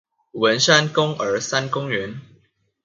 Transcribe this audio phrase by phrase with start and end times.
[0.31, 2.21] 文山公兒三公園